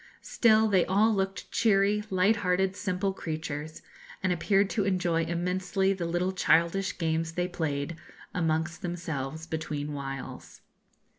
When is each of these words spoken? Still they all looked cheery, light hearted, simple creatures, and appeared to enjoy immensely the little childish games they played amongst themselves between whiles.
Still 0.23 0.67
they 0.67 0.83
all 0.83 1.13
looked 1.13 1.51
cheery, 1.51 2.03
light 2.09 2.37
hearted, 2.37 2.75
simple 2.75 3.13
creatures, 3.13 3.83
and 4.23 4.33
appeared 4.33 4.67
to 4.71 4.83
enjoy 4.83 5.25
immensely 5.25 5.93
the 5.93 6.07
little 6.07 6.31
childish 6.31 6.97
games 6.97 7.33
they 7.33 7.47
played 7.47 7.97
amongst 8.33 8.81
themselves 8.81 9.45
between 9.45 9.93
whiles. 9.93 10.61